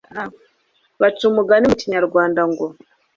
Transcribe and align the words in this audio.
baca 1.01 1.23
umugani 1.31 1.65
mu 1.69 1.75
kinyarwanda 1.81 2.41
ngo 2.51 2.65